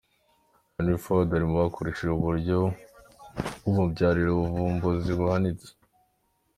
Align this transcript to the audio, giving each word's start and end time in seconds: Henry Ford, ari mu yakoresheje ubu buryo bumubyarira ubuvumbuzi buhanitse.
Henry 0.73 0.97
Ford, 1.03 1.27
ari 1.31 1.45
mu 1.51 1.55
yakoresheje 1.65 2.09
ubu 2.13 2.27
buryo 2.29 2.57
bumubyarira 3.61 4.29
ubuvumbuzi 4.33 5.11
buhanitse. 5.19 5.69